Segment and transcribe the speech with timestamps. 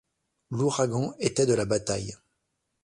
[0.49, 2.17] L’ouragan était de la bataille.